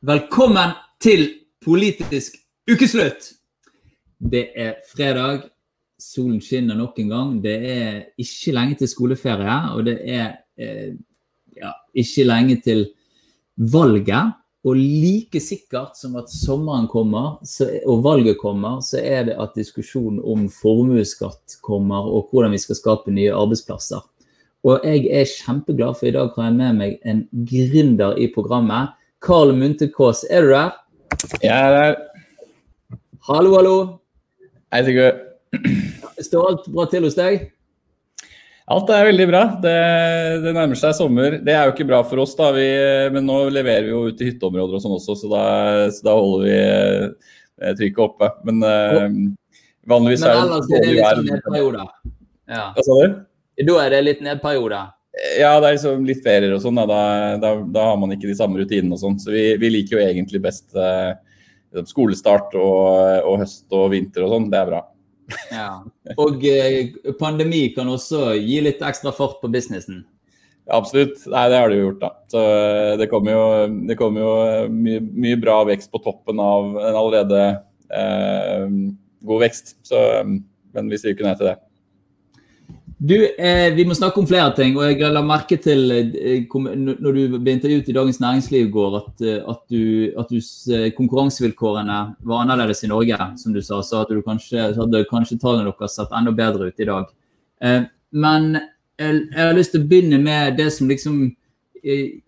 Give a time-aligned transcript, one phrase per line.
[0.00, 1.26] Velkommen til
[1.60, 2.38] politisk
[2.72, 3.34] ukeslutt!
[4.16, 5.42] Det er fredag,
[6.00, 7.34] solen skinner nok en gang.
[7.44, 10.94] Det er ikke lenge til skoleferie, og det er eh,
[11.52, 12.80] ja, ikke lenge til
[13.60, 14.38] valget.
[14.64, 19.52] Og like sikkert som at sommeren kommer så, og valget kommer, så er det at
[19.60, 24.00] diskusjonen om formuesskatt kommer, og hvordan vi skal skape nye arbeidsplasser.
[24.64, 27.22] Og jeg er kjempeglad, for i dag har jeg med meg en
[27.52, 28.96] gründer i programmet.
[29.20, 30.70] Karl Munthe Kaas, er du der?
[31.42, 31.96] Jeg er der.
[33.28, 33.72] Hallo, hallo.
[34.72, 35.18] Hei, Sigurd.
[36.24, 37.42] Står alt bra til hos deg?
[38.72, 39.42] Alt er veldig bra.
[39.60, 39.74] Det,
[40.40, 41.36] det, nærmer seg sommer.
[41.44, 42.48] Det er jo ikke bra for oss, da.
[42.56, 42.64] Vi,
[43.12, 45.44] men nå leverer vi jo ut i hytteområder og sånn også, så da,
[45.92, 48.30] så da, holder vi eh, trykket oppe.
[48.48, 49.04] Men uh,
[49.90, 51.22] vanligvis men er det litt nedperioder.
[51.28, 51.86] nedperiode.
[52.48, 52.64] Ja.
[52.72, 53.20] Hva sa du?
[53.68, 54.80] Da er det litt nedperiode.
[55.10, 56.78] Ja, det er liksom litt ferier og sånn.
[56.86, 57.00] Da.
[57.42, 59.18] Da, da, har man ikke de samme rutinene og sånn.
[59.18, 61.16] Så vi, vi, liker jo egentlig best eh,
[61.88, 64.48] skolestart og, og, høst og vinter og sånn.
[64.52, 64.84] Det er bra.
[65.50, 65.72] Ja.
[66.18, 70.04] Og eh, pandemi kan også gi litt ekstra fart på businessen?
[70.68, 71.18] Ja, absolutt.
[71.26, 72.10] Nei, det har det jo gjort, da.
[72.30, 73.44] Så uh, det kommer jo,
[73.88, 74.34] det kommer jo
[74.70, 77.42] mye, mye, bra vekst på toppen av en allerede
[77.90, 79.74] god vekst.
[79.88, 79.98] Så,
[80.76, 81.56] men vi sier ikke nei til det.
[83.02, 84.76] Du, eh, Vi må snakke om flere ting.
[84.76, 88.96] og Jeg la merke til eh, når du ble intervjuet i Dagens Næringsliv i går,
[88.98, 90.36] at, eh, at, du, at du,
[90.74, 93.80] eh, konkurransevilkårene var annerledes i Norge, som du sa.
[93.80, 97.08] Så at du kanskje, hadde kanskje tallene deres sett enda bedre ut i dag.
[97.64, 97.82] Eh,
[98.12, 98.52] men
[98.98, 101.22] jeg, jeg, har lyst til å begynne med det som liksom
[101.80, 102.20] eh,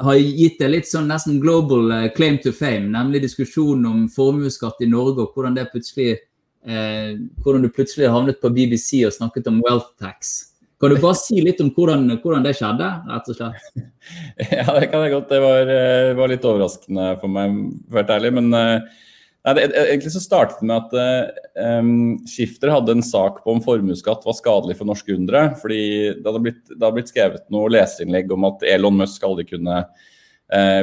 [0.00, 4.88] har gitt deg litt sånn nesten global claim to fame, nemlig diskusjonen om formuesskatt i
[4.88, 6.22] Norge, og hvordan det plutselig
[6.66, 10.34] eh, hvordan du plutselig havnet på BBC og snakket om wealth tax.
[10.80, 13.88] Kan du bare si litt om hvordan, hvordan det skjedde, rett og slett?
[14.58, 15.30] Ja, det kan jeg godt.
[15.30, 18.32] Det var, eh, var litt overraskende for meg, for å være ærlig.
[18.36, 19.04] Men uh,
[19.46, 21.38] nei, det, egentlig så startet det med at
[21.78, 21.92] um,
[22.28, 25.54] Skifter hadde en sak på om formuesskatt var skadelig for norske gründere.
[25.62, 25.84] fordi
[26.18, 29.84] det hadde, blitt, det hadde blitt skrevet noe leserinnlegg om at Elon Musk aldri kunne
[29.84, 30.12] Eh,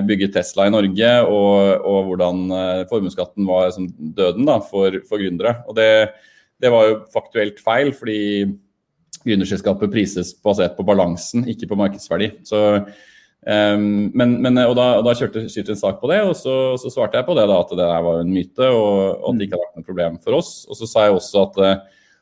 [0.08, 5.22] bygge Tesla i Norge, og, og hvordan eh, formuesskatten var som døden da, for, for
[5.22, 5.60] gründere.
[5.70, 5.88] Og det,
[6.62, 8.50] det, var jo faktuelt feil, fordi
[9.22, 12.32] gründerselskapet prises basert på balansen, ikke på markedsverdi.
[12.48, 12.60] Så,
[13.46, 16.58] um, men, men, og, da, og da kjørte Skytter en sak på det, og så,
[16.82, 19.38] så, svarte jeg på det da, at det der var en myte, og, og, at
[19.38, 20.54] det ikke hadde vært noe problem for oss.
[20.72, 21.66] Og så sa jeg også at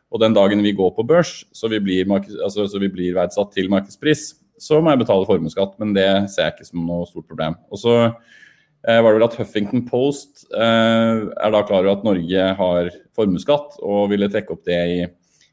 [0.09, 2.07] og den dagen vi går på børs, så vi blir,
[2.41, 6.47] altså, så vi blir verdsatt til markedspris, så må jeg betale formuesskatt, men det ser
[6.47, 7.55] jeg ikke som noe stort problem.
[7.71, 12.05] Og så eh, var det vel at Huffington Post eh, er da klar over at
[12.07, 14.99] Norge har formuesskatt, og ville trekke opp det i,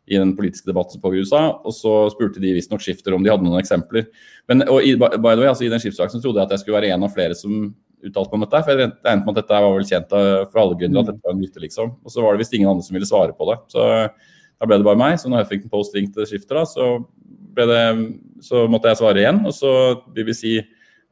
[0.06, 1.43] i den politiske debatten som pågår i USA.
[1.62, 4.06] Og så spurte de visstnok Skifter om de hadde noen eksempler.
[4.50, 6.81] Men og i, by the way, altså i den skipssaken trodde jeg at jeg skulle
[6.81, 7.69] være en av flere som
[8.06, 8.62] uttalte meg om dette.
[8.62, 11.34] For jeg regnet med at dette var vel kjent for alle gründere, at dette var
[11.34, 11.93] en myte, liksom.
[12.05, 13.59] Og så var det visst ingen andre som ville svare på det.
[13.73, 13.87] Så
[14.56, 15.19] da ble det bare meg.
[15.21, 16.88] Så når Huffington Post ringte Skifter, da, så
[17.65, 17.83] det,
[18.44, 19.41] så måtte jeg svare igjen.
[19.49, 19.71] Og så
[20.12, 20.61] BBC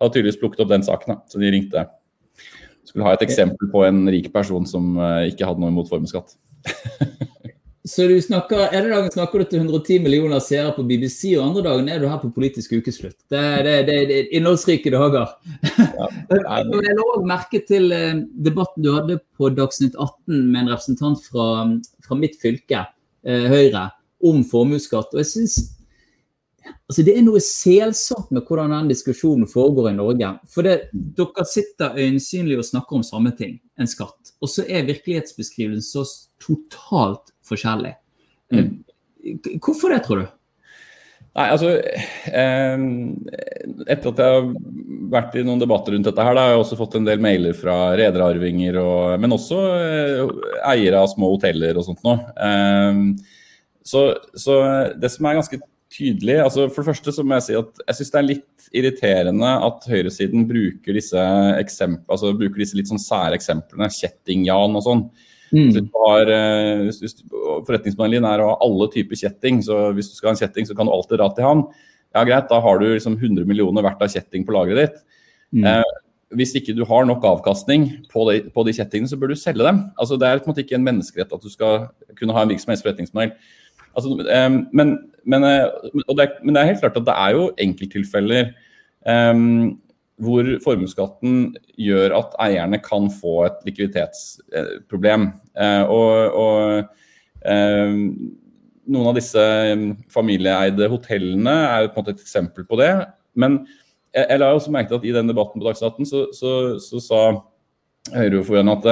[0.01, 1.15] hadde tydeligvis plukket opp den saken.
[1.15, 1.21] Da.
[1.31, 1.87] Så de ringte.
[2.85, 6.37] Skulle ha et eksempel på en rik person som uh, ikke hadde noe imot formuesskatt.
[7.95, 11.65] så du snakker, ene dagen snakker du til 110 millioner seere på BBC, og andre
[11.69, 13.17] dagen er du her på Politisk ukeslutt.
[13.33, 15.33] Det, det, det, det er innholdsrike dager.
[15.79, 20.73] Ja, jeg la òg merke til uh, debatten du hadde på Dagsnytt 18 med en
[20.75, 21.49] representant fra,
[22.05, 22.85] fra mitt fylke,
[23.25, 23.89] uh, Høyre,
[24.25, 25.13] om formuesskatt.
[25.17, 25.59] Og jeg synes
[26.65, 30.31] Altså, det er noe selsomt med hvordan den diskusjonen foregår i Norge.
[30.53, 34.35] For det, dere sitter øyensynlig og snakker om samme ting, en skatt.
[34.45, 36.05] Og så er virkelighetsbeskrivelsen så
[36.43, 37.95] totalt forskjellig.
[38.53, 38.73] Mm.
[39.65, 40.27] Hvorfor det, tror du?
[41.35, 42.83] Nei, altså eh,
[43.91, 44.45] Etter at jeg har
[45.11, 47.57] vært i noen debatter rundt dette, her, da har jeg også fått en del mailer
[47.59, 48.79] fra rederarvinger,
[49.21, 50.21] men også eh,
[50.71, 52.21] eiere av små hoteller og sånt noe.
[52.39, 53.01] Eh,
[53.85, 54.07] så,
[54.39, 54.61] så,
[54.97, 55.59] det som er ganske
[55.95, 56.39] tydelig.
[56.43, 59.53] Altså, for det første så må jeg si at jeg syns det er litt irriterende
[59.69, 65.07] at høyresiden bruker disse, altså, bruker disse litt sånn sære eksemplene, Kjetting-Jan og sånn.
[65.55, 65.71] Mm.
[65.71, 66.31] Så har,
[66.89, 70.41] hvis Forretningsmodellen din er å ha alle typer kjetting, så hvis du skal ha en
[70.41, 71.67] kjetting, så kan du alltid dra til han.
[72.15, 75.21] Ja, greit, da har du liksom 100 millioner verdt av kjetting på lageret ditt.
[75.55, 75.67] Mm.
[75.71, 75.95] Eh,
[76.39, 79.67] hvis ikke du har nok avkastning på de, på de, kjettingene, så bør du selge
[79.67, 79.85] dem.
[80.01, 81.89] Altså, det er på en måte ikke en menneskerett at du skal
[82.19, 83.35] kunne ha en virksomhetsforretningsmodell.
[83.95, 84.93] Altså, um, men,
[85.25, 85.89] men, eh,
[86.19, 88.53] det, men, det, er helt klart at det er jo enkelttilfeller
[89.07, 89.75] um,
[90.23, 95.29] hvor formuesskatten gjør at eierne kan få et likviditetsproblem.
[95.59, 96.85] Uh, og, og
[97.51, 98.05] um,
[98.85, 99.45] noen av disse
[100.13, 102.93] familieeide hotellene er jo på en måte et eksempel på det.
[103.39, 103.63] Men
[104.15, 106.53] jeg, jeg la også merke til at i den debatten på Dagsnytt 18 så, så,
[106.83, 107.23] så, sa
[108.15, 108.87] Høyre-ordføreren at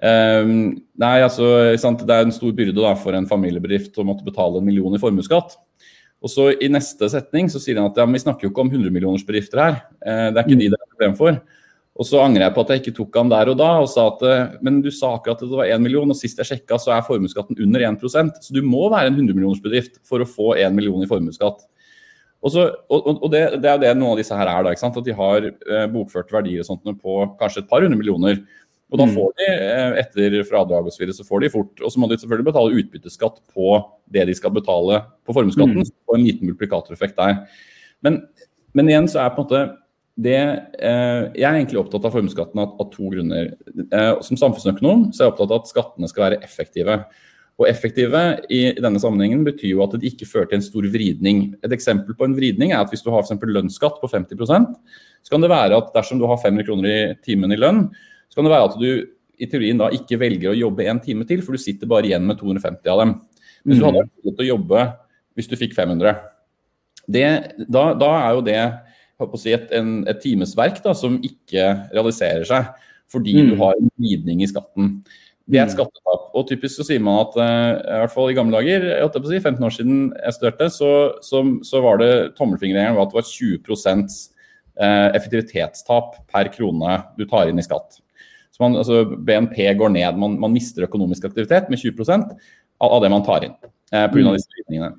[0.00, 0.52] um,
[1.00, 1.48] nei, altså,
[1.80, 4.96] sant, det er en stor byrde da, for en familiebedrift å måtte betale en million
[4.96, 5.56] i formuesskatt.
[6.20, 8.66] Og så I neste setning så sier han at ja, men vi snakker jo ikke
[8.66, 9.80] om 100-millionersbedrifter her.
[10.04, 11.40] Eh, det er ikke de det er problem for.
[12.00, 14.06] Og så angrer jeg på at jeg ikke tok han der og da og sa
[14.12, 16.78] at eh, men du sa akkurat at det var 1 million, og sist jeg sjekka
[16.80, 20.76] så er formuesskatten under 1% så du må være en 100-millionersbedrift for å få 1
[20.76, 21.64] million i formuesskatt.
[22.40, 25.02] Og, så, og, og det, det, er det noen av disse her er, da, at
[25.04, 28.40] de har eh, bokførte verdier og sånt på kanskje et par hundre millioner.
[28.90, 29.12] Og da mm.
[29.14, 32.08] får de, eh, etter fradrag og så, videre, så får de fort Og så må
[32.10, 33.76] de selvfølgelig betale utbytteskatt på
[34.10, 35.84] det de skal betale på formuesskatten.
[35.84, 35.92] Mm.
[36.10, 37.44] Og en liten multiplikatoreffekt der.
[38.04, 38.24] Men,
[38.74, 39.62] men, igjen så er på en måte
[40.20, 43.54] det eh, Jeg er egentlig opptatt av formuesskatten av, av, to grunner.
[43.86, 46.98] Eh, som samfunnsøkonom så er jeg opptatt av at skattene skal være effektive.
[47.60, 50.86] Og effektive i, i denne sammenhengen betyr jo at det ikke fører til en stor
[50.92, 51.42] vridning.
[51.60, 54.40] Et eksempel på en vridning er at hvis du har for lønnsskatt på 50
[55.20, 57.90] så kan det være at dersom du har 500 kroner i timen i lønn,
[58.30, 58.90] så kan det være at du
[59.40, 62.26] i teorien da ikke velger å jobbe en time til, for du sitter bare igjen
[62.28, 63.14] med 250 av dem.
[63.64, 64.12] Hvis du hadde mm.
[64.28, 64.84] vært å jobbe
[65.38, 66.20] hvis du fikk 500,
[67.10, 67.24] det,
[67.64, 68.60] da, da, er jo det
[69.40, 72.70] si, et, en, et timesverk da, som ikke realiserer seg
[73.10, 73.48] fordi mm.
[73.48, 74.90] du har en glidning i skatten.
[75.50, 75.78] Det er et mm.
[75.80, 76.28] skattetap.
[76.38, 78.84] Og typisk så sier man at uh, i hvert fall i gamle dager,
[79.26, 80.90] si, 15 år siden jeg studerte, så,
[81.26, 87.50] så, så var det tommelfingerregelen at det var 20 uh, effektivitetstap per krone du tar
[87.50, 87.98] inn i skatt
[88.62, 90.18] man, altså BNP går ned.
[90.20, 93.56] Man, man, mister økonomisk aktivitet med 20 av, av det man tar inn.
[93.90, 94.92] Eh, på grunn av disse virkningene.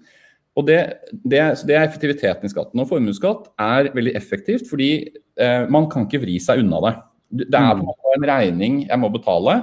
[0.59, 0.79] Og det,
[1.11, 2.81] det, det, er effektiviteten i skatten.
[2.81, 4.91] Og formuesskatt er veldig effektivt fordi
[5.39, 6.97] eh, man kan ikke vri seg unna det.
[7.45, 9.61] Det er på en måte en regning jeg må betale.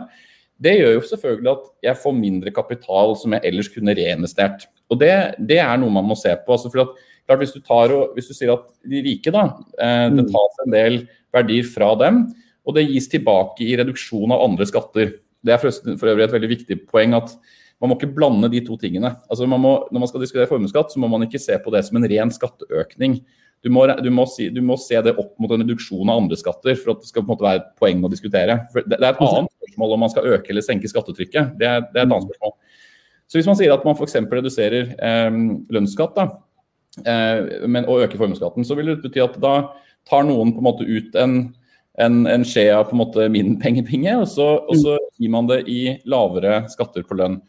[0.58, 4.64] Det gjør jo selvfølgelig at jeg får mindre kapital som jeg ellers kunne reinvestert.
[4.88, 5.12] Og det,
[5.50, 6.56] det er noe man må se på.
[6.56, 6.96] Altså at,
[7.28, 9.44] klart hvis, du tar og, hvis du sier at de rike, da,
[9.76, 10.32] eh, det mm.
[10.32, 11.00] tas en del
[11.36, 12.24] verdier fra dem,
[12.68, 15.14] og det gis tilbake i reduksjon av andre skatter.
[15.40, 17.32] Det er for øvrig et veldig viktig poeng at
[17.78, 19.14] man må ikke blande de to tingene.
[19.30, 21.84] Altså man må, når man skal diskutere formuesskatt, så må man ikke se på det
[21.86, 23.20] som en ren skatteøkning.
[23.64, 26.38] Du må, du, må si, du må, se det opp mot en reduksjon av andre
[26.38, 28.58] skatter for at det skal på en måte være et poeng å diskutere.
[28.74, 31.54] For det, det er et annet spørsmål om man skal øke eller senke skattetrykket.
[31.58, 32.54] Det er, det er et annet spørsmål.
[33.28, 34.18] Så Hvis man sier at man f.eks.
[34.32, 35.40] reduserer eh,
[35.74, 36.28] lønnsskatt da,
[37.02, 39.54] eh, men, og øker formuesskatten, så vil det bety at da
[40.08, 41.40] tar noen på en måte ut en
[42.02, 45.06] en, en skje av på en måte min pengepinge, og så, og så mm.
[45.18, 47.40] gir man det i lavere skatter på lønn.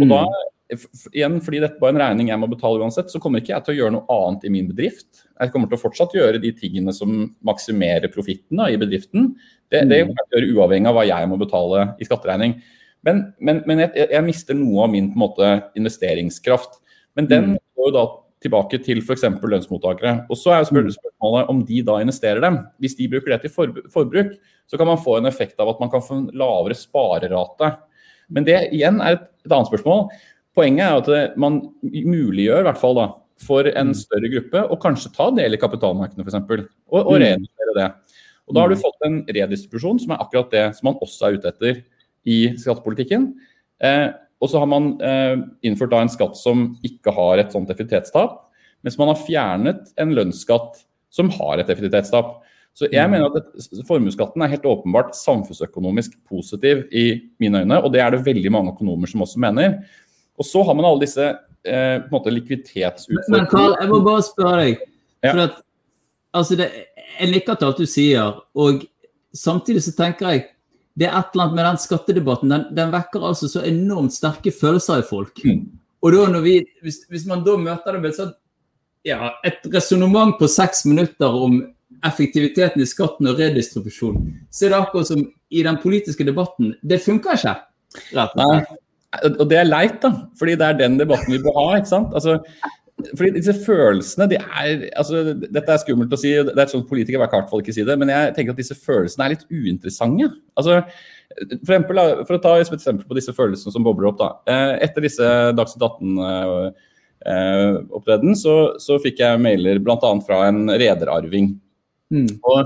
[0.00, 0.84] Og da, mm.
[1.14, 3.74] igjen, fordi dette var en regning jeg må betale uansett, så kommer ikke jeg til
[3.74, 5.24] å gjøre noe annet i min bedrift.
[5.32, 7.14] Jeg kommer til å fortsatt gjøre de tingene som
[7.46, 9.32] maksimerer profitten i bedriften.
[9.72, 10.10] Det, det mm.
[10.10, 12.58] kommer jeg til å gjøre uavhengig av hva jeg må betale i skatteregning.
[13.04, 16.80] Men, men, men jeg, jeg, mister noe av min på en måte, investeringskraft.
[17.16, 18.04] Men den går jo da
[18.44, 19.24] tilbake til f.eks.
[19.40, 20.14] lønnsmottakere.
[20.28, 20.92] Og så er mm.
[20.94, 22.60] spørsmålet om de da investerer dem.
[22.82, 23.54] Hvis de bruker det til
[23.92, 24.36] forbruk,
[24.68, 27.74] så kan man få en effekt av at man kan få en lavere sparerate.
[28.32, 30.06] Men det igjen er et, et annet spørsmål.
[30.54, 31.60] Poenget er at man
[31.90, 33.08] muliggjør i hvert fall da,
[33.44, 33.96] for en mm.
[33.98, 36.68] større gruppe å kanskje ta del i kapitalmarkedene f.eks.
[36.92, 37.22] Og, og mm.
[37.24, 37.88] reinvestere det.
[38.44, 41.38] Og Da har du fått en redistribusjon som er akkurat det som man også er
[41.38, 41.80] ute etter
[42.28, 43.30] i skattepolitikken.
[43.84, 44.08] Eh,
[44.42, 45.36] og så har man eh,
[45.66, 48.40] innført da en skatt som ikke har et sånt effektivitetstap,
[48.84, 50.82] mens man har fjernet en lønnsskatt
[51.14, 52.40] som har et effektivitetstap.
[52.74, 57.06] Så jeg mener at formuesskatten er helt åpenbart samfunnsøkonomisk positiv i
[57.40, 59.78] mine øyne, og det er det veldig mange økonomer som også mener.
[60.38, 63.36] Og så har man alle disse eh, på en måte likviditetsutfordringene.
[63.36, 64.82] Men Karl, jeg må bare spørre deg.
[65.22, 65.46] For ja.
[65.46, 65.62] at,
[66.34, 66.68] altså det,
[67.20, 68.82] Jeg til alt du sier, og
[69.32, 70.44] samtidig så tenker jeg
[70.94, 72.52] det er et eller annet med den skattedebatten.
[72.52, 75.40] Den, den vekker altså så enormt sterke følelser i folk.
[75.42, 75.64] Mm.
[76.04, 78.34] Og da når vi, hvis, hvis, man da møter det med sånn,
[79.08, 81.58] ja, et resonnement på seks minutter om
[82.04, 84.20] effektiviteten i skatten og redistribusjon,
[84.52, 86.74] så er det akkurat som i den politiske debatten.
[86.84, 87.56] Det funker ikke.
[88.14, 88.80] Rett og slett.
[89.34, 90.10] Og det er leit, da.
[90.38, 91.66] Fordi det er den debatten vi bør ha.
[91.78, 92.14] ikke sant?
[92.14, 92.38] Altså,
[93.12, 97.20] fordi disse følelsene de er, altså, Dette er skummelt å si, det er sånn politikere
[97.20, 100.26] i hvert fall ikke si det, men jeg tenker at disse følelsene er litt uinteressante.
[100.58, 100.72] Altså,
[101.34, 101.96] for, eksempel,
[102.28, 104.18] for å ta et eksempel på disse følelsene som bobler opp.
[104.20, 104.28] da.
[104.50, 105.26] Eh, etter disse
[105.58, 110.10] Dagsnytt 18-opptreden eh, så, så, fikk jeg mailer bl.a.
[110.26, 111.46] fra en rederarving.
[112.14, 112.30] Mm.
[112.40, 112.58] Og,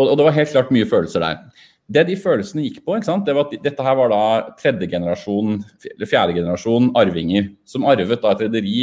[0.00, 1.36] og, det var helt klart mye følelser der.
[1.86, 4.22] Det de følelsene gikk på, det var at dette her var da
[4.58, 5.60] tredje generasjon,
[5.92, 8.80] eller fjerde generasjon arvinger som arvet da et rederi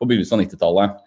[0.00, 0.98] på begynnelsen av 90-tallet.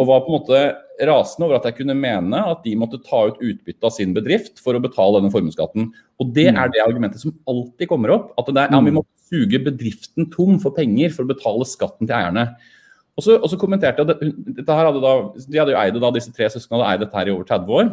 [0.00, 0.60] Og var på en måte
[1.08, 4.60] rasende over at jeg kunne mene at de måtte ta ut utbytte av sin bedrift
[4.62, 5.88] for å betale denne formuesskatten.
[6.22, 6.60] Og det mm.
[6.62, 8.30] er det argumentet som alltid kommer opp.
[8.40, 9.00] At er, ja, vi mm.
[9.00, 12.46] må suge bedriften tom for penger for å betale skatten til eierne.
[13.18, 14.22] Og så, og så kommenterte jeg at
[14.60, 17.04] dette her hadde da, De hadde jo eid det da, disse tre søsknene hadde eid
[17.04, 17.90] dette her i over 30 år.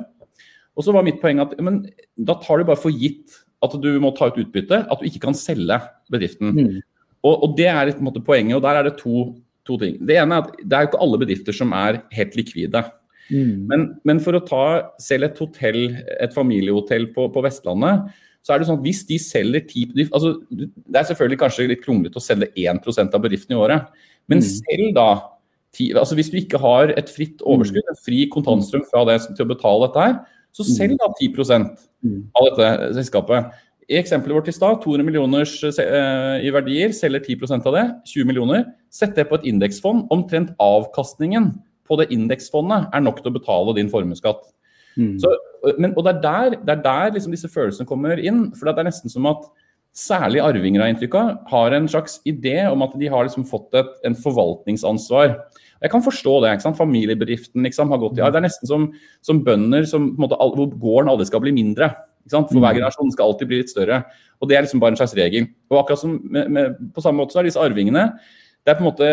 [0.77, 1.81] Og så var mitt poeng at men,
[2.15, 5.23] da tar du bare for gitt at du må ta ut utbytte, at du ikke
[5.25, 5.79] kan selge
[6.13, 6.53] bedriften.
[6.53, 6.77] Mm.
[7.25, 8.55] Og, og, Det er et, måte, poenget.
[8.59, 9.33] og Der er det to,
[9.67, 9.97] to, ting.
[10.07, 12.83] Det ene er at det er jo ikke alle bedrifter som er helt likvide.
[13.27, 13.67] Mm.
[13.67, 14.63] Men, men, for å ta
[15.03, 15.81] selv et hotell,
[16.23, 18.07] et familiehotell på, på, Vestlandet,
[18.45, 21.81] så er det sånn at hvis de selger ti altså, Det er selvfølgelig kanskje litt
[21.83, 23.89] kronglete å selge 1% av bedriften i året,
[24.31, 24.47] men mm.
[24.53, 25.09] selv da
[25.99, 29.49] altså Hvis du ikke har et fritt overskudd, en fri kontantstrøm fra det til å
[29.51, 30.15] betale dette her,
[30.55, 31.35] så selg da 10
[32.07, 32.15] mm.
[32.33, 33.51] av dette selskapet.
[33.87, 38.27] I eksempelet vårt i stad, 200 millioner eh, i verdier, selger 10% av det, 20
[38.27, 38.65] millioner.
[38.91, 40.09] Sett det på et indeksfond.
[40.11, 41.53] Omtrent avkastningen
[41.87, 44.41] på det indeksfondet er nok til å betale din formuesskatt.
[44.97, 45.13] Mm.
[45.21, 45.31] Så,
[45.77, 48.49] men, og det er der, det er der liksom disse følelsene kommer inn.
[48.57, 49.47] for det er nesten som at
[49.97, 53.73] særlig arvinger av inntrykk av, har en slags idé om at de har liksom fått
[53.77, 55.37] et en forvaltningsansvar.
[55.81, 56.51] Jeg kan forstå det.
[56.51, 56.81] ikke sant?
[56.81, 58.35] Familiebedriften liksom, har gått i arv.
[58.35, 58.91] Det er nesten som,
[59.25, 61.91] som bønder som, på en måte, hvor gården aldri skal bli mindre.
[62.31, 62.79] For hver mm.
[62.79, 64.01] generasjon skal alltid bli litt større.
[64.41, 65.47] Og Det er liksom bare en slags regel.
[65.71, 68.11] Og akkurat som med, med, På samme måte så er disse arvingene
[68.67, 69.09] det er på en måte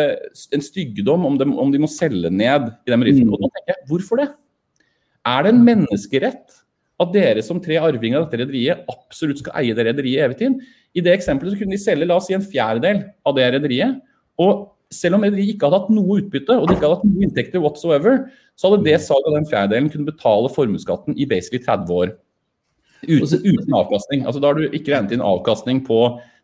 [0.56, 3.28] en styggedom om de, om de må selge ned i den bedriften.
[3.28, 3.37] Mm.
[3.37, 4.26] Og da tenker jeg, hvorfor det?
[5.30, 6.56] Er det en menneskerett
[7.02, 10.61] at dere som tre arvinger av dette rederiet absolutt skal eie det rederiet evig tid.
[10.94, 13.99] I det eksempelet så kunne de selge la oss si, en fjerdedel av det rederiet.
[14.42, 17.26] Og selv om rederiet ikke hadde hatt noe utbytte og de ikke hadde hatt noen
[17.26, 18.21] inntekter whatsoever,
[18.54, 22.14] så hadde det salget av den fjerdedelen kunne betale formuesskatten i basically 30 år.
[23.08, 24.26] Uten, uten, avkastning.
[24.26, 26.00] Altså Da har du ikke regnet inn avkastning på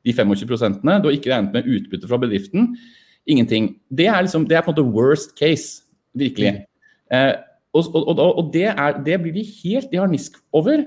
[0.06, 2.74] de 25% Du har ikke regnet med utbytte fra bedriften.
[3.26, 3.76] Ingenting.
[3.90, 5.82] Det er, liksom, det er på en måte worst case,
[6.14, 6.64] virkelig.
[7.12, 7.34] Eh,
[7.74, 10.82] og, og, og det, er, det, blir de helt de har nisk over.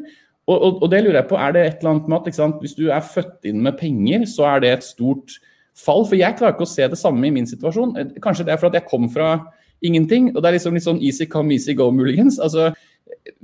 [0.48, 2.90] Og, og, det lurer jeg på, er det et eller annet med at hvis du
[2.92, 5.38] er født inn med penger, så er det et stort
[5.78, 6.04] fall?
[6.04, 7.96] For jeg klarer ikke å se det samme i min situasjon.
[8.24, 9.38] Kanskje det er for at jeg kom fra
[9.84, 10.34] ingenting.
[10.34, 12.42] Og det er liksom litt sånn easy come, easy go, muligens.
[12.44, 12.74] Altså,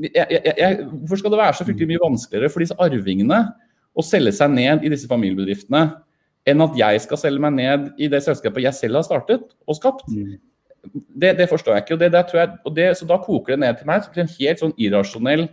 [0.05, 3.39] jeg, jeg, hvorfor skal det være så fryktelig mye vanskeligere for disse arvingene
[3.93, 5.87] å selge seg ned i disse familiebedriftene
[6.49, 9.77] enn at jeg skal selge meg ned i det selskapet jeg selv har startet og
[9.77, 10.07] skapt?
[10.13, 10.37] Mm
[10.93, 11.93] det, det, forstår jeg ikke.
[11.93, 14.63] og, det, jeg, og det, Så da koker det ned til meg til en helt
[14.63, 15.45] sånn irrasjonell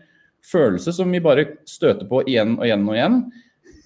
[0.47, 3.21] følelse som vi bare støter på igjen og igjen og igjen.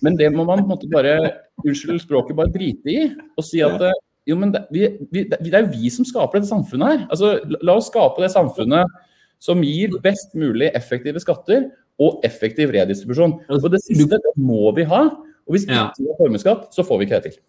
[0.05, 1.17] Men det må man på en måte bare
[1.65, 3.05] unnskyld språket, bare drite i.
[3.37, 3.81] Og si at
[4.29, 7.07] jo, men det, vi, vi, det er jo vi som skaper dette samfunnet her.
[7.09, 9.01] Altså, La oss skape det samfunnet
[9.41, 11.71] som gir best mulig effektive skatter
[12.01, 13.39] og effektiv redistribusjon.
[13.49, 15.07] Og Det siste det må vi ha.
[15.49, 17.41] Og hvis ikke vi har formuesskatt, så får vi ikke det til.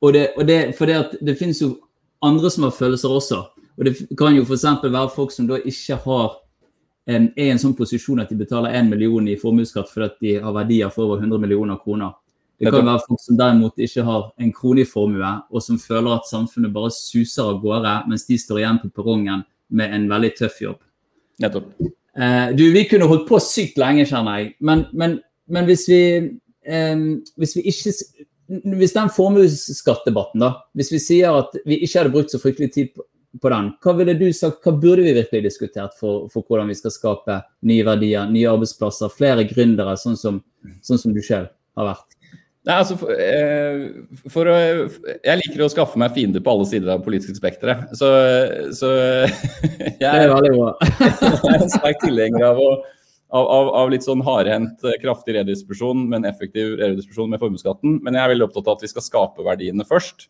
[0.00, 1.74] Og det, og det, for det, at det finnes jo
[2.22, 3.40] andre som har følelser også.
[3.78, 4.64] Og Det kan jo f.eks.
[4.84, 6.38] være folk som da ikke har
[7.06, 10.34] en, er i en sånn posisjon at de betaler 1 million i formuesskatt fordi de
[10.44, 12.12] har verdier for over 100 millioner kroner.
[12.60, 16.18] Det kan være folk som derimot ikke har en krone i formue, og som føler
[16.18, 20.30] at samfunnet bare suser av gårde, mens de står igjen på perrongen med en veldig
[20.36, 20.82] tøff jobb.
[21.40, 21.72] Nettopp.
[22.16, 24.54] Eh, du, vi kunne holdt på sykt lenge, kjenner jeg.
[24.66, 25.18] Men, men,
[25.50, 26.02] men hvis, vi,
[26.66, 27.06] eh,
[27.40, 27.94] hvis vi ikke
[28.50, 32.92] hvis den formuesskattdebatten, da, hvis vi sier at vi ikke hadde brukt så fryktelig tid
[32.96, 33.04] på,
[33.40, 36.78] på den, hva ville du sagt, hva burde vi virkelig diskutert for, for, hvordan vi
[36.78, 37.36] skal skape
[37.70, 40.40] nye verdier, nye arbeidsplasser, flere gründere, sånn som,
[40.82, 42.18] sånn som du selv har vært?
[42.68, 43.86] Nei, altså, for, eh,
[44.28, 44.54] for å,
[45.24, 47.88] Jeg liker å skaffe meg fiender på alle sider av det politiske spekteret.
[47.96, 48.10] Så,
[48.76, 48.90] så
[50.02, 52.60] jeg, er jeg er en sterk tilhenger av
[53.30, 58.00] av, av, av, litt sånn hardhendt, eh, kraftig redistribusjon, men effektiv redistribusjon med formuesskatten.
[58.04, 60.26] Men jeg er veldig opptatt av at vi skal skape verdiene først.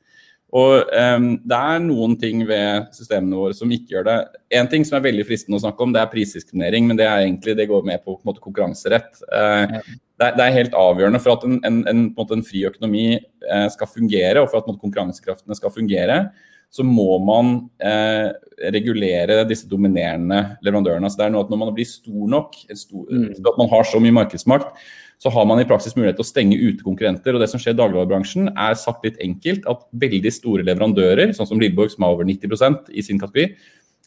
[0.50, 4.18] Og um, Det er noen ting ved systemene våre som ikke gjør det.
[4.58, 6.88] En ting som er veldig fristende å snakke om, det er prisdiskriminering.
[6.90, 9.22] Men det er egentlig, det går med på, på måte, konkurranserett.
[9.30, 9.78] Uh,
[10.20, 14.42] det, er, helt avgjørende for at en, en, en, en fri økonomi uh, skal fungere,
[14.42, 16.22] og for at konkurransekraftene skal fungere
[16.70, 18.30] så må man eh,
[18.70, 21.10] regulere disse dominerende leverandørene.
[21.10, 23.30] Så det er noe at Når man blir stor nok, stor, mm.
[23.42, 24.78] at man har så mye markedsmakt,
[25.20, 27.34] så har man i praksis mulighet til å stenge ute konkurrenter.
[27.34, 31.50] og Det som skjer i dagligvarebransjen, er sagt litt enkelt at veldig store leverandører, sånn
[31.50, 33.50] som Lilleborg, som har over 90% i sin kategori,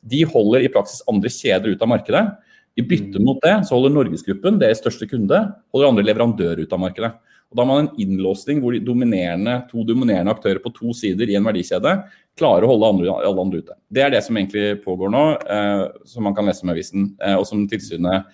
[0.10, 2.24] de holder i praksis andre kjeder ut av markedet.
[2.80, 5.40] I bytte mot det så holder Norgesgruppen, deres største kunde,
[5.74, 7.12] holder andre leverandører ut av markedet.
[7.52, 11.30] Og Da har man en innlåsning hvor de dominerende, to dominerende aktører på to sider
[11.30, 12.00] i en verdikjede
[12.40, 13.76] klarer å holde andre, alle andre ute.
[13.94, 17.36] Det er det som egentlig pågår nå, eh, som man kan lese med avisen, eh,
[17.38, 18.26] og som tilsynet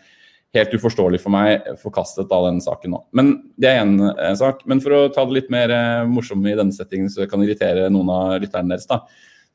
[0.56, 3.04] helt uforståelig for meg forkastet av denne saken nå.
[3.14, 4.64] Men Det er én eh, sak.
[4.66, 7.90] Men for å ta det litt mer eh, morsomt i denne settingen, så kan irritere
[7.92, 8.88] noen av lytterne deres.
[8.88, 9.04] da,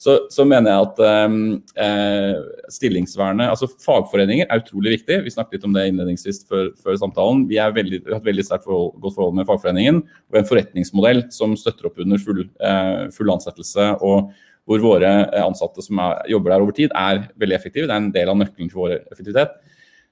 [0.00, 1.36] så, så, mener jeg at ehm,
[1.80, 2.38] eh,
[2.72, 5.20] stillingsvernet Altså fagforeninger er utrolig viktig.
[5.24, 7.44] Vi snakket litt om det innledningsvis før, før samtalen.
[7.48, 11.24] Vi, veldig, vi, har et veldig sterkt forhold, godt forhold med fagforeningen og en forretningsmodell
[11.34, 14.34] som støtter opp under full, eh, full ansettelse og,
[14.64, 15.08] hvor våre
[15.44, 17.84] ansatte som er, jobber der over tid, er veldig effektive.
[17.84, 19.58] Det er en del av nøkkelen til vår effektivitet.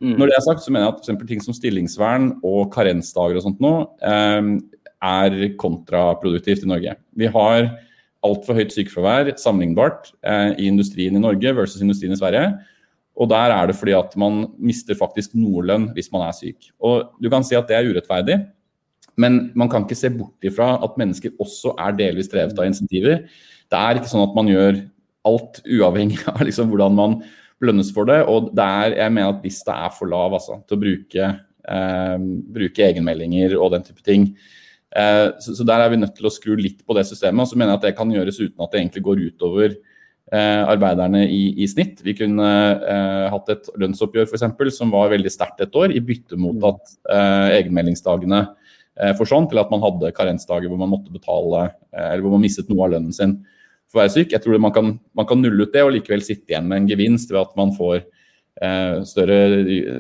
[0.03, 0.19] Mm.
[0.19, 3.47] Når det er sagt, så mener jeg at eksempel ting som stillingsvern og karensdager og
[3.47, 3.73] sånt nå
[4.05, 4.51] eh,
[5.13, 7.01] er kontraproduktivt i Norge.
[7.17, 7.73] Vi har
[8.27, 12.47] altfor høyt sykefravær sammenlignbart eh, i industrien i Norge versus industrien i Sverige.
[13.19, 16.71] Og der er det fordi at man mister faktisk noe lønn hvis man er syk.
[16.81, 18.39] Og du kan si at det er urettferdig,
[19.21, 23.27] men man kan ikke se bort ifra at mennesker også er delvis drevet av insentiver.
[23.69, 24.81] Det er ikke sånn at man gjør
[25.29, 27.21] alt uavhengig av liksom hvordan man
[27.63, 28.23] lønnes for det.
[28.31, 31.31] Og det er, jeg mener at lista er for lav altså, til å bruke,
[31.77, 32.27] eh,
[32.57, 34.31] bruke egenmeldinger og den type ting.
[34.97, 37.45] Eh, så, så, der er vi nødt til å skru litt på det systemet.
[37.45, 39.81] Og så mener jeg at det kan gjøres uten at det egentlig går utover
[40.33, 41.99] Eh, arbeiderne i, i, snitt.
[42.01, 42.47] Vi kunne
[42.89, 46.63] eh, hatt et lønnsoppgjør eksempel, som var veldig sterkt et år, i bytte mot mm.
[46.71, 52.25] at eh, egenmeldingsdagene eh, forsvant, til at man hadde karensdager hvor man måtte betale, eller
[52.25, 53.35] hvor man mistet noe av lønnen sin
[53.93, 54.33] for å være syk.
[54.33, 56.89] Jeg tror man kan, man kan nulle ut det og likevel sitte igjen med en
[56.95, 58.07] gevinst ved at man får
[59.09, 59.37] større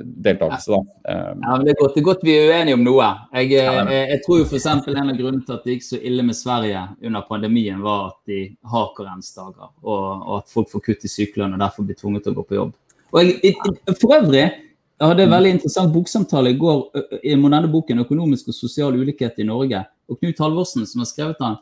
[0.05, 0.71] deltakelse.
[0.71, 0.81] Da.
[1.09, 3.09] Eh, ja, men det er, godt, det er godt vi er uenige om noe.
[3.33, 4.67] Jeg, jeg, eh, jeg tror jo f.eks.
[4.67, 8.19] en av grunnene til at det gikk så ille med Sverige under pandemien, var at
[8.29, 8.43] de
[8.75, 12.35] har karensdager, og, og, at folk får kutt i sykelønn og derfor blir tvunget til
[12.35, 12.77] å gå på jobb.
[13.13, 13.57] Og jeg,
[13.99, 14.45] for øvrig
[15.03, 16.83] jeg hadde en veldig interessant boksamtale i går
[17.27, 19.83] i denne boken 'Økonomisk og sosial ulikhet i Norge'.
[20.09, 21.57] Og Knut Halvorsen, som har skrevet den,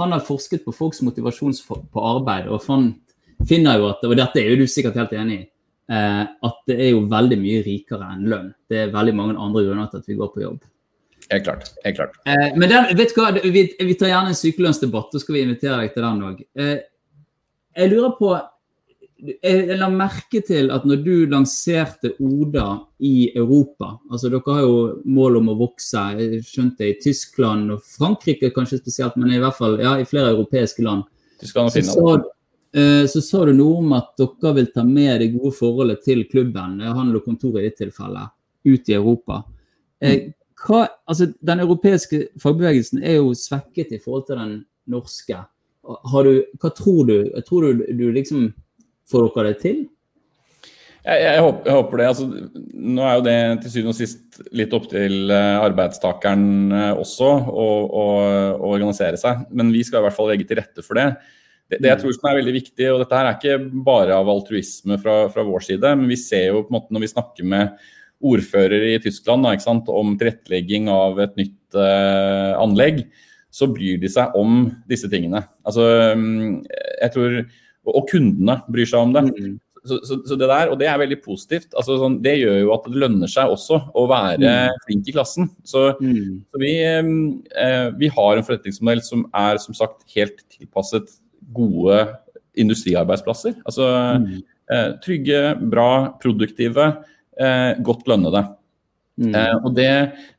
[0.00, 2.48] han har forsket på folks motivasjon på arbeid.
[2.48, 2.94] og han
[3.46, 5.46] finner jo at, og dette er jo du sikkert helt enig i,
[5.90, 8.52] Eh, at det er jo veldig mye rikere enn lønn.
[8.70, 10.60] Det er veldig mange andre grunner til at vi går på jobb.
[11.30, 11.72] Helt klart.
[11.84, 12.14] helt klart.
[12.26, 15.44] Eh, men den, vet du hva, vi, vi, tar gjerne en sykelønnsdebatt, så skal vi
[15.46, 16.40] invitere deg til den òg.
[16.58, 16.78] Eh,
[17.78, 18.32] jeg lurer på
[19.20, 24.78] Jeg la merke til at når du lanserte Oda i Europa altså Dere har jo
[25.04, 29.58] mål om å vokse, jeg skjønte i Tyskland og Frankrike kanskje spesielt, men i hvert
[29.58, 31.04] fall ja, i flere europeiske land.
[31.42, 32.30] Tyskland og Finland.
[32.76, 36.22] Eh, så sa du noe om at dere vil ta med det gode forholdet til
[36.30, 38.28] klubben, eh, handel og kontor i ditt tilfelle,
[38.64, 39.42] ut i Europa.
[40.00, 40.34] Eh, mm.
[40.60, 44.52] Hva, altså, den europeiske fagbevegelsen er jo svekket i forhold til den
[44.86, 45.38] norske.
[45.80, 47.16] Du, hva tror du?
[47.48, 48.52] Tror du du liksom
[49.10, 49.80] får dere det til?
[51.00, 52.06] Jeg, jeg, håper, jeg, håper, det.
[52.06, 52.26] Altså,
[52.76, 56.46] nå er jo det til syvende og sist litt opp til arbeidstakeren
[56.92, 58.06] også å, å,
[58.60, 59.46] å organisere seg.
[59.48, 61.08] Men vi skal i hvert fall legge til rette for det
[61.70, 62.02] det, det, jeg mm.
[62.02, 65.46] tror som er veldig viktig, og dette her er ikke bare av altruisme fra, fra
[65.46, 67.88] vår side, men vi ser jo på en måte når vi snakker med
[68.20, 69.54] ordførere i Tyskland da,
[69.94, 73.06] om tilrettelegging av et nytt uh, anlegg,
[73.50, 75.42] så bryr de seg om disse tingene.
[75.66, 75.86] Altså,
[76.18, 76.60] mm,
[77.00, 77.40] jeg tror,
[77.90, 79.22] Og kundene bryr seg om det.
[79.30, 79.54] Mm.
[79.80, 81.72] Så, så, så, det der, Og det er veldig positivt.
[81.72, 84.82] Altså, sånn, det gjør jo at det lønner seg også å være mm.
[84.84, 85.48] flink i klassen.
[85.64, 86.44] Så, mm.
[86.52, 91.08] så vi, eh, vi, har en forretningsmodell som er som sagt helt tilpasset
[91.54, 92.00] gode
[92.58, 93.54] industriarbeidsplasser.
[93.64, 93.86] Altså
[94.22, 94.26] mm.
[94.72, 95.90] eh, trygge, bra,
[96.22, 96.90] produktive,
[97.40, 98.44] eh, godt lønnede.
[99.20, 99.34] Mm.
[99.34, 99.90] Eh, og det,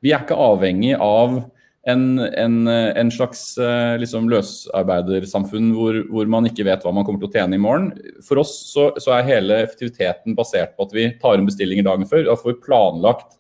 [0.02, 1.41] vi er ikke avhengig av
[1.89, 7.24] en, en, en slags eh, liksom løsarbeidersamfunn hvor, hvor, man ikke vet hva man kommer
[7.24, 7.89] til å tjene i morgen.
[8.26, 12.10] For oss så, så er hele effektiviteten basert på at vi tar inn bestillinger dagen
[12.10, 12.28] før.
[12.30, 13.39] Da får vi planlagt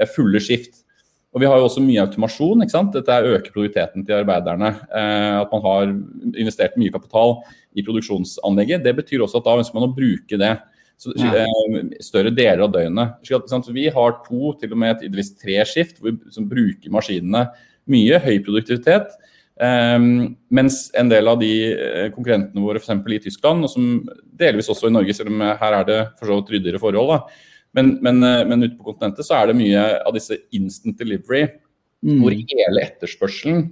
[0.00, 0.82] eh, fulle skift.
[1.36, 2.62] Og Vi har jo også mye automasjon.
[2.64, 2.94] ikke sant?
[2.96, 4.70] Dette øker produktiviteten til arbeiderne.
[4.88, 5.90] Eh, at man har
[6.32, 7.42] investert mye kapital
[7.76, 8.82] i produksjonsanlegget.
[8.82, 10.54] Det betyr også at da ønsker man å bruke det
[10.96, 11.12] så.
[11.12, 13.20] Eh, større deler av døgnet.
[13.20, 17.50] Så vi har to, til og med tidvis tre skift hvor vi som bruker maskinene
[17.84, 18.16] mye.
[18.24, 19.12] Høy produktivitet.
[19.56, 21.52] Um, mens en del av de
[22.12, 22.96] konkurrentene våre f.eks.
[23.12, 26.36] i Tyskland, og som delvis også i Norge, selv om her er det for så
[26.40, 27.46] vidt ryddigere forhold, da,
[27.76, 31.44] men, men, eh, men, ute på kontinentet så er det mye av disse instant delivery,
[32.04, 32.16] mm.
[32.22, 33.68] hvor hele etterspørselen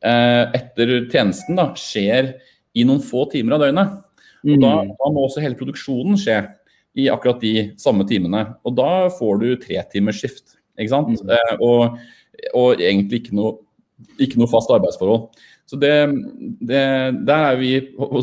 [0.00, 2.34] eh, etter tjenesten da, skjer
[2.72, 3.94] i noen få timer av døgnet.
[4.42, 4.94] Og da, mm.
[4.98, 6.40] da, må også hele produksjonen skje
[6.98, 8.46] i akkurat de samme timene.
[8.66, 10.56] Og da får du tretimersskift.
[10.80, 11.12] Ikke sant?
[11.12, 11.32] Mm.
[11.36, 12.00] Eh, og,
[12.56, 13.58] og, egentlig ikke noe,
[14.16, 15.28] ikke noe fast arbeidsforhold.
[15.72, 15.92] Så det,
[16.60, 16.80] det,
[17.24, 17.72] Der er vi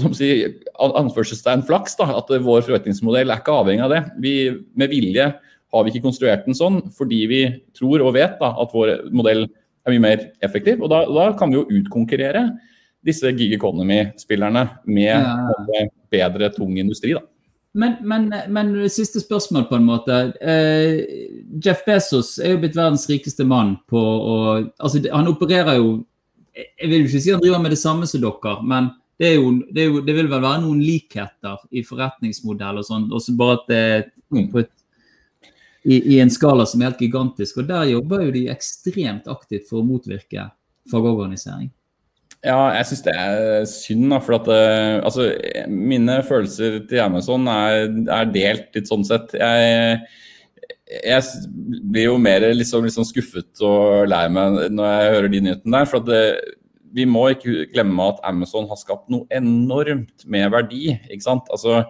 [0.03, 0.29] som si,
[0.77, 4.01] anførselstegn flaks, da, at vår forretningsmodell er ikke avhengig av det.
[4.21, 4.33] Vi,
[4.77, 5.31] med vilje
[5.69, 7.41] har vi ikke konstruert den sånn fordi vi
[7.77, 10.83] tror og vet da, at vår modell er mye mer effektiv.
[10.83, 12.45] og Da, da kan vi jo utkonkurrere
[13.05, 15.83] disse gig economy-spillerne med ja.
[16.13, 17.15] bedre tung industri.
[17.17, 17.23] da.
[17.79, 20.19] Men, men, men, siste spørsmål, på en måte.
[20.41, 21.01] Eh,
[21.63, 23.77] Jeff Bezos er jo blitt verdens rikeste mann.
[23.89, 24.37] på å,
[24.77, 25.99] altså Han opererer jo
[26.55, 29.87] jeg vil ikke si han driver med det samme som dere, men det, jo, det,
[29.89, 33.09] jo, det vil vel være noen likheter i forretningsmodell og sånn.
[33.11, 34.45] Også bare at det er mm.
[35.83, 37.59] i, i, en skala som er helt gigantisk.
[37.59, 40.47] Og der jobber jo de ekstremt aktivt for å motvirke
[40.89, 41.67] fagorganisering.
[42.39, 44.07] Ja, jeg syns det er synd.
[44.13, 45.27] da, for at uh, altså,
[45.67, 49.35] Mine følelser til Amazon er, er, delt litt sånn sett.
[49.35, 49.99] Jeg,
[50.89, 51.23] jeg
[51.91, 55.89] blir jo mer liksom, liksom skuffet og lei meg når jeg hører de nyhetene der.
[55.89, 56.23] for at det,
[56.95, 60.95] vi må ikke glemme at Amazon har skapt noe enormt med verdi.
[60.97, 61.49] ikke sant?
[61.53, 61.83] Altså,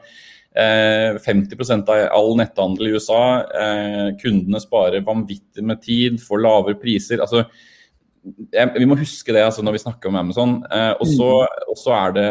[0.52, 3.24] eh, 50 av all netthandel i USA.
[3.48, 7.24] Eh, kundene sparer vanvittig med tid, får lavere priser.
[7.24, 7.46] altså
[8.52, 10.64] Vi må huske det altså, når vi snakker om Amazon.
[10.72, 12.30] Eh, og så er det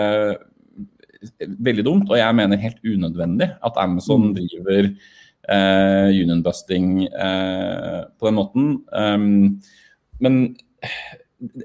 [1.41, 4.35] veldig dumt, og jeg mener helt unødvendig, at Amazon mm.
[4.37, 4.93] driver
[5.53, 8.69] eh, unionbusting eh, på den måten.
[8.93, 9.59] Um,
[10.23, 10.41] men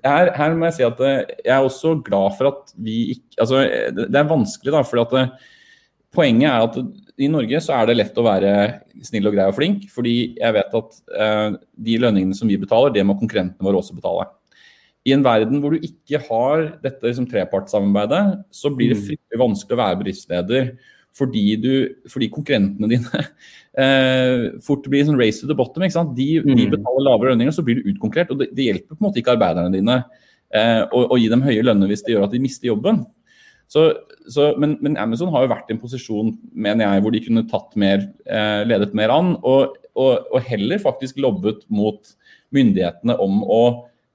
[0.04, 3.42] her, her, må jeg si at eh, jeg er også glad for at vi ikke
[3.42, 3.64] Altså,
[3.98, 4.84] det er vanskelig, da.
[4.86, 5.52] fordi at det,
[6.14, 6.76] Poenget er at
[7.24, 8.52] i Norge så er det lett å være
[9.06, 11.56] snill og grei og flink, fordi jeg vet at eh,
[11.88, 14.28] de lønningene som vi betaler, det må konkurrentene våre også betale.
[15.10, 19.08] I en verden hvor du ikke har dette liksom, trepartssamarbeidet, så blir det mm.
[19.08, 20.70] fryktelig vanskelig å være bedriftsleder
[21.18, 21.72] fordi, du,
[22.10, 23.24] fordi konkurrentene dine
[23.84, 25.86] eh, fort blir sånn race to the bottom.
[25.86, 26.54] De, mm.
[26.58, 28.34] de betaler lavere lønninger, så blir du utkonkurrert.
[28.34, 30.00] og Det, det hjelper på en måte ikke arbeiderne dine
[30.54, 33.04] eh, å, å, gi dem høye lønner hvis det gjør at de mister jobben.
[33.72, 33.88] Så,
[34.30, 37.46] så, men, men, Amazon har jo vært i en posisjon mener jeg, hvor de kunne
[37.50, 42.14] tatt mer, eh, ledet mer an, og, og, og, heller faktisk lobbet mot
[42.54, 43.64] myndighetene om å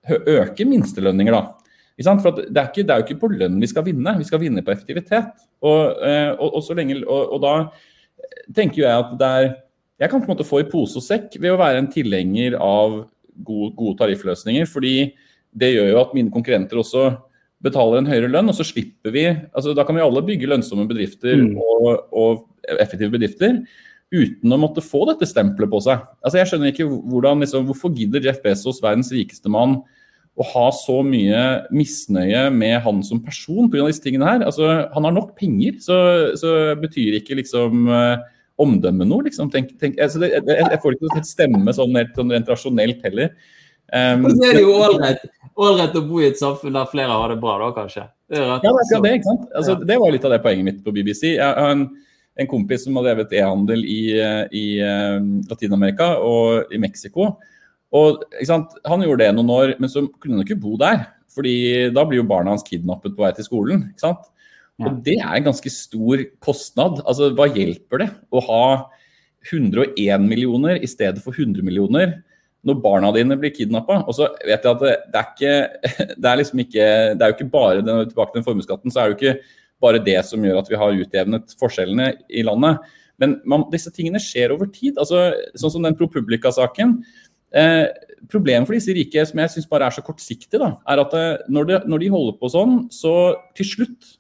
[0.08, 1.34] øke minstelønninger.
[1.34, 1.57] da.
[1.98, 4.42] For det er, ikke, det, er jo ikke på lønn vi skal vinne, vi skal
[4.42, 5.32] vinne på effektivitet.
[5.66, 6.02] Og,
[6.38, 7.54] og, og lenge, og, da
[8.54, 9.48] tenker jeg at det er
[9.98, 12.54] Jeg kan på en måte få i pose og sekk ved å være en tilhenger
[12.62, 13.00] av
[13.34, 14.66] gode, gode tariffløsninger.
[14.70, 15.12] fordi
[15.58, 17.08] det gjør jo at mine konkurrenter også
[17.64, 20.86] betaler en høyere lønn, og så slipper vi altså Da kan vi alle bygge lønnsomme
[20.90, 21.56] bedrifter mm.
[21.58, 22.46] og, og,
[22.78, 23.62] effektive bedrifter
[24.12, 26.02] uten å måtte få dette stempelet på seg.
[26.22, 29.78] Altså Jeg skjønner ikke hvordan, liksom, hvorfor gidder Jeff Bezos, verdens rikeste mann,
[30.38, 31.42] å ha så mye
[31.74, 33.88] misnøye med han som person pga.
[33.88, 34.44] disse tingene her.
[34.46, 35.96] Altså, han har nok penger, så,
[36.38, 38.20] så betyr ikke liksom uh,
[38.62, 39.26] omdømmet noe.
[39.26, 39.50] Liksom.
[39.54, 43.02] Tenk, tenk, altså, det, jeg, jeg, får ikke til å stemme sånn, sånn rent rasjonelt
[43.08, 43.34] heller.
[43.88, 44.76] Um, så er det jo
[45.58, 48.06] ålreit å bo i et samfunn der flere har det bra, da kanskje.
[48.28, 49.50] Det, ja, det, det, ikke sant?
[49.56, 51.32] Altså, det var litt av det poenget mitt på BBC.
[51.32, 51.86] Jeg har en,
[52.38, 54.00] en kompis som har drevet e-handel i,
[54.54, 55.18] i uh,
[55.50, 57.32] Latin-Amerika og i Mexico.
[57.94, 58.24] Og
[58.84, 61.06] Han gjorde det noen år, men så kunne han ikke bo der.
[61.38, 63.90] fordi da blir jo barna hans kidnappet på vei til skolen.
[63.92, 64.24] ikke sant?
[64.78, 67.02] Og det er en ganske stor kostnad.
[67.06, 68.64] Altså, Hva hjelper det å ha
[69.52, 72.22] 101 millioner i stedet for 100 millioner
[72.66, 74.02] når barna dine blir kidnappa.
[74.06, 75.54] Og så vet jeg at det, det, er ikke
[76.22, 79.00] Det er liksom ikke Det er jo ikke bare den, tilbake til den formuesskatten, så
[79.00, 82.82] er det jo ikke bare det som gjør at vi har utjevnet forskjellene i landet.
[83.22, 84.98] Men man, disse tingene skjer over tid.
[84.98, 86.96] altså Sånn som den ProPublica-saken.
[87.56, 87.86] Eh,
[88.28, 91.32] problemet for disse rike, som jeg syns bare er så kortsiktig, da, er at eh,
[91.48, 93.14] når, de, når, de holder på sånn, så
[93.58, 94.14] til slutt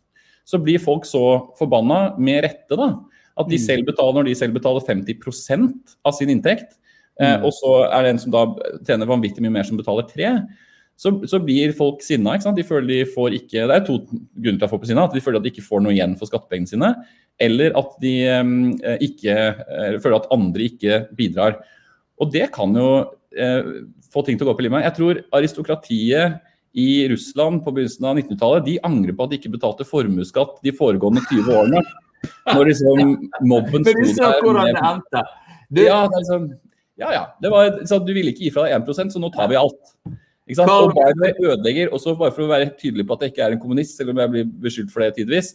[0.48, 1.24] så blir folk så
[1.58, 2.92] forbanna, med rette, da,
[3.38, 3.64] at de mm.
[3.66, 6.78] selv betaler, når de selv betaler 50% av sin inntekt,
[7.18, 7.44] Eh, mm.
[7.46, 8.44] og så er det en som da
[8.86, 10.32] tjener vanvittig mye mer, som betaler tre.
[10.98, 12.36] Så, så blir folk sinna.
[12.54, 15.06] De føler de får ikke, Det er to grunner til å få på sinna.
[15.06, 16.92] At de føler at de ikke får noe igjen for skattepengene sine.
[17.38, 18.54] Eller at de um,
[19.06, 21.60] ikke uh, føler at andre ikke bidrar.
[22.18, 22.88] Og det kan jo
[23.36, 23.72] uh,
[24.12, 24.86] få ting til å gå opp i limet.
[24.86, 26.38] Jeg tror aristokratiet
[26.78, 30.74] i Russland på begynnelsen av 1900-tallet de angrer på at de ikke betalte formuesskatt de
[30.76, 31.82] foregående 20 årene.
[32.50, 33.12] Når liksom
[33.46, 35.26] mobben sto der.
[35.68, 36.48] Med, ja, det sånn,
[36.98, 37.24] ja, ja.
[37.42, 39.92] Det var, så du ville ikke gi fra deg 1% så nå tar vi alt.
[40.48, 40.72] Ikke sant?
[40.72, 43.62] Og bare ødelegger, også bare for å være tydelig på at jeg ikke er en
[43.62, 45.52] kommunist, selv om jeg blir beskyldt for det tidvis,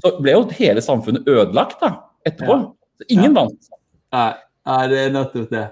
[0.00, 1.90] så ble jo hele samfunnet ødelagt da,
[2.28, 2.58] etterpå.
[3.00, 3.70] Så ingen vant.
[4.14, 4.30] Nei,
[4.92, 5.66] det er nettopp det.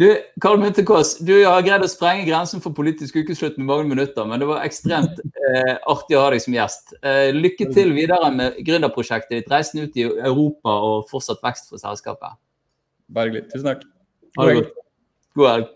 [0.00, 0.06] Du,
[0.40, 4.24] Karl Mynte Kaas, du har greid å sprenge grensen for politisk ukeslutt med mange minutter,
[4.24, 6.94] men det var ekstremt eh, artig å ha deg som gjest.
[7.04, 11.82] Eh, lykke til videre med gründerprosjektet ditt, reisen ut i Europa og fortsatt vekst for
[11.82, 12.40] selskapet.
[13.12, 13.50] Bare hyggelig.
[13.52, 13.84] Tusen takk.
[14.38, 14.72] Ha det godt.
[15.36, 15.70] God helg.